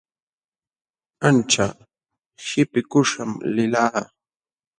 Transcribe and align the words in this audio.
Ancha 1.27 1.67
qipikuśham 2.43 3.31
lilqaa. 3.55 4.01